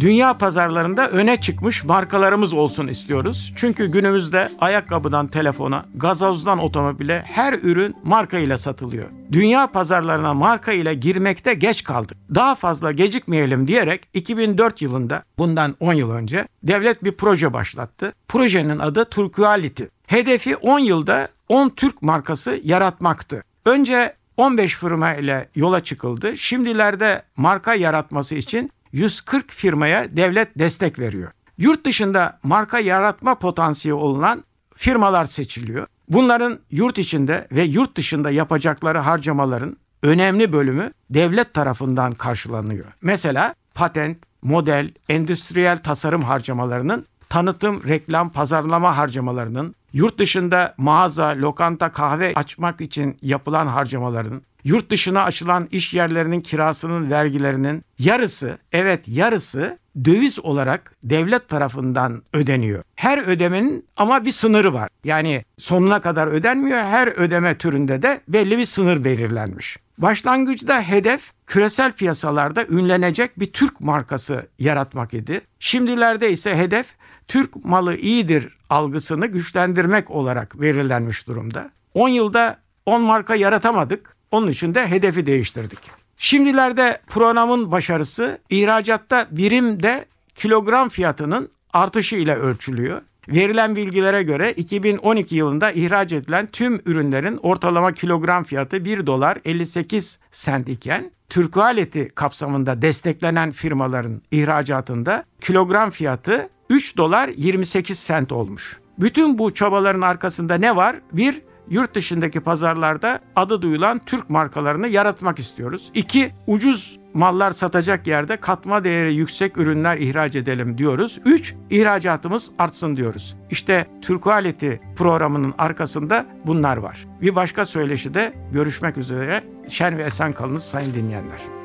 Dünya 0.00 0.38
pazarlarında 0.38 1.08
öne 1.08 1.36
çıkmış 1.36 1.84
markalarımız 1.84 2.52
olsun 2.52 2.88
istiyoruz. 2.88 3.52
Çünkü 3.56 3.86
günümüzde 3.86 4.50
ayakkabıdan 4.60 5.26
telefona, 5.26 5.84
gazozdan 5.94 6.58
otomobile 6.58 7.22
her 7.26 7.52
ürün 7.52 7.96
marka 8.04 8.38
ile 8.38 8.58
satılıyor. 8.58 9.06
Dünya 9.32 9.66
pazarlarına 9.66 10.34
marka 10.34 10.72
ile 10.72 10.94
girmekte 10.94 11.54
geç 11.54 11.84
kaldık. 11.84 12.18
Daha 12.34 12.54
fazla 12.54 12.92
gecikmeyelim 12.92 13.66
diyerek 13.66 14.02
2004 14.14 14.82
yılında 14.82 15.22
bundan 15.38 15.76
10 15.80 15.94
yıl 15.94 16.10
önce 16.10 16.48
devlet 16.62 17.04
bir 17.04 17.12
proje 17.12 17.52
başlattı. 17.52 18.12
Projenin 18.28 18.78
adı 18.78 19.04
Turquality. 19.04 19.84
Hedefi 20.06 20.56
10 20.56 20.78
yılda 20.78 21.28
10 21.48 21.68
Türk 21.68 22.02
markası 22.02 22.60
yaratmaktı. 22.64 23.44
Önce 23.64 24.14
15 24.36 24.74
firma 24.74 25.14
ile 25.14 25.48
yola 25.54 25.82
çıkıldı. 25.82 26.36
Şimdilerde 26.36 27.22
marka 27.36 27.74
yaratması 27.74 28.34
için 28.34 28.70
140 28.92 29.50
firmaya 29.52 30.16
devlet 30.16 30.58
destek 30.58 30.98
veriyor. 30.98 31.30
Yurt 31.58 31.86
dışında 31.86 32.38
marka 32.42 32.78
yaratma 32.78 33.34
potansiyeli 33.34 33.98
olan 33.98 34.44
firmalar 34.74 35.24
seçiliyor. 35.24 35.86
Bunların 36.08 36.58
yurt 36.70 36.98
içinde 36.98 37.48
ve 37.52 37.62
yurt 37.62 37.96
dışında 37.96 38.30
yapacakları 38.30 38.98
harcamaların 38.98 39.76
önemli 40.02 40.52
bölümü 40.52 40.92
devlet 41.10 41.54
tarafından 41.54 42.12
karşılanıyor. 42.12 42.86
Mesela 43.02 43.54
patent, 43.74 44.18
model, 44.42 44.90
endüstriyel 45.08 45.82
tasarım 45.82 46.22
harcamalarının 46.22 47.06
tanıtım, 47.28 47.82
reklam, 47.88 48.30
pazarlama 48.30 48.96
harcamalarının, 48.96 49.74
yurt 49.92 50.18
dışında 50.18 50.74
mağaza, 50.78 51.34
lokanta, 51.36 51.92
kahve 51.92 52.32
açmak 52.34 52.80
için 52.80 53.18
yapılan 53.22 53.66
harcamaların, 53.66 54.42
yurt 54.64 54.90
dışına 54.90 55.22
açılan 55.24 55.68
iş 55.70 55.94
yerlerinin 55.94 56.40
kirasının 56.40 57.10
vergilerinin 57.10 57.84
yarısı, 57.98 58.58
evet 58.72 59.08
yarısı 59.08 59.78
döviz 60.04 60.40
olarak 60.40 60.96
devlet 61.02 61.48
tarafından 61.48 62.22
ödeniyor. 62.32 62.82
Her 62.96 63.18
ödemenin 63.18 63.86
ama 63.96 64.24
bir 64.24 64.32
sınırı 64.32 64.74
var. 64.74 64.88
Yani 65.04 65.44
sonuna 65.58 66.00
kadar 66.00 66.26
ödenmiyor. 66.26 66.78
Her 66.78 67.08
ödeme 67.08 67.58
türünde 67.58 68.02
de 68.02 68.20
belli 68.28 68.58
bir 68.58 68.66
sınır 68.66 69.04
belirlenmiş. 69.04 69.76
Başlangıçta 69.98 70.82
hedef 70.82 71.20
küresel 71.46 71.92
piyasalarda 71.92 72.64
ünlenecek 72.66 73.40
bir 73.40 73.52
Türk 73.52 73.80
markası 73.80 74.46
yaratmak 74.58 75.14
idi. 75.14 75.40
Şimdilerde 75.58 76.32
ise 76.32 76.56
hedef 76.56 76.86
Türk 77.28 77.64
malı 77.64 77.96
iyidir 77.96 78.58
algısını 78.70 79.26
güçlendirmek 79.26 80.10
olarak 80.10 80.60
belirlenmiş 80.60 81.26
durumda. 81.26 81.70
10 81.94 82.08
yılda 82.08 82.58
10 82.86 83.02
marka 83.02 83.34
yaratamadık. 83.34 84.16
Onun 84.30 84.48
için 84.48 84.74
de 84.74 84.88
hedefi 84.88 85.26
değiştirdik. 85.26 85.78
Şimdilerde 86.16 87.00
programın 87.08 87.72
başarısı 87.72 88.38
ihracatta 88.50 89.26
birimde 89.30 90.04
kilogram 90.34 90.88
fiyatının 90.88 91.50
artışı 91.72 92.16
ile 92.16 92.36
ölçülüyor. 92.36 93.02
Verilen 93.28 93.76
bilgilere 93.76 94.22
göre 94.22 94.52
2012 94.52 95.34
yılında 95.34 95.72
ihraç 95.72 96.12
edilen 96.12 96.46
tüm 96.46 96.82
ürünlerin 96.86 97.36
ortalama 97.36 97.92
kilogram 97.92 98.44
fiyatı 98.44 98.84
1 98.84 99.06
dolar 99.06 99.38
58 99.44 100.18
sent 100.30 100.68
iken 100.68 101.10
Türk 101.28 101.56
aleti 101.56 102.08
kapsamında 102.14 102.82
desteklenen 102.82 103.52
firmaların 103.52 104.22
ihracatında 104.30 105.24
kilogram 105.40 105.90
fiyatı 105.90 106.48
3 106.70 106.96
dolar 106.96 107.28
28 107.28 107.98
sent 107.98 108.32
olmuş. 108.32 108.80
Bütün 108.98 109.38
bu 109.38 109.54
çabaların 109.54 110.00
arkasında 110.00 110.54
ne 110.54 110.76
var? 110.76 110.96
Bir, 111.12 111.42
yurt 111.70 111.94
dışındaki 111.94 112.40
pazarlarda 112.40 113.20
adı 113.36 113.62
duyulan 113.62 114.00
Türk 114.06 114.30
markalarını 114.30 114.88
yaratmak 114.88 115.38
istiyoruz. 115.38 115.90
İki, 115.94 116.32
ucuz 116.46 116.98
mallar 117.14 117.52
satacak 117.52 118.06
yerde 118.06 118.36
katma 118.36 118.84
değeri 118.84 119.14
yüksek 119.14 119.58
ürünler 119.58 119.96
ihraç 119.96 120.36
edelim 120.36 120.78
diyoruz. 120.78 121.20
Üç, 121.24 121.54
ihracatımız 121.70 122.50
artsın 122.58 122.96
diyoruz. 122.96 123.36
İşte 123.50 123.86
Türk 124.02 124.26
Aleti 124.26 124.80
programının 124.96 125.54
arkasında 125.58 126.26
bunlar 126.46 126.76
var. 126.76 127.06
Bir 127.22 127.34
başka 127.34 127.66
söyleşi 127.66 128.14
de 128.14 128.32
görüşmek 128.52 128.96
üzere. 128.96 129.44
Şen 129.68 129.98
ve 129.98 130.02
esen 130.02 130.32
kalınız 130.32 130.62
sayın 130.62 130.94
dinleyenler. 130.94 131.59